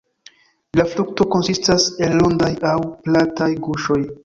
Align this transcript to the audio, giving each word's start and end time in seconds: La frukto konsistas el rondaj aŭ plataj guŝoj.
La 0.79 0.85
frukto 0.93 1.27
konsistas 1.35 1.85
el 2.07 2.17
rondaj 2.23 2.51
aŭ 2.73 2.75
plataj 3.07 3.53
guŝoj. 3.71 4.03